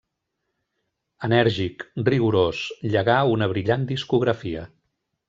[1.27, 2.63] Enèrgic, rigorós,
[2.95, 4.65] llegà una brillant discografia.